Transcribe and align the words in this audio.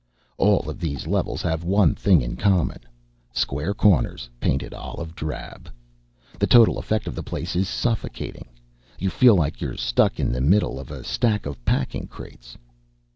All 0.39 0.67
of 0.67 0.79
these 0.79 1.05
levels 1.05 1.43
have 1.43 1.63
one 1.63 1.93
thing 1.93 2.23
in 2.23 2.35
common. 2.35 2.79
Square 3.33 3.75
corners, 3.75 4.31
painted 4.39 4.73
olive 4.73 5.13
drab. 5.13 5.69
The 6.39 6.47
total 6.47 6.79
effect 6.79 7.05
of 7.07 7.13
the 7.13 7.21
place 7.21 7.55
is 7.55 7.69
suffocating. 7.69 8.47
You 8.97 9.11
feel 9.11 9.35
like 9.35 9.61
you're 9.61 9.77
stuck 9.77 10.19
in 10.19 10.31
the 10.31 10.41
middle 10.41 10.79
of 10.79 10.89
a 10.89 11.03
stack 11.03 11.45
of 11.45 11.63
packing 11.65 12.07
crates. 12.07 12.57